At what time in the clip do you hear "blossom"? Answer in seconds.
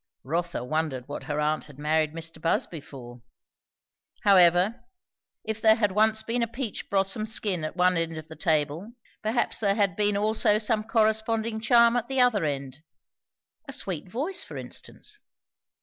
6.89-7.27